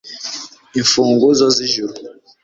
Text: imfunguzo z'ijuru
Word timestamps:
imfunguzo 0.79 1.45
z'ijuru 1.55 1.93